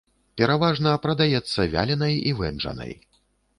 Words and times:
Пераважна 0.41 0.93
прадаецца 1.03 1.67
вяленай 1.75 2.19
і 2.33 2.35
вэнджанай. 2.43 2.99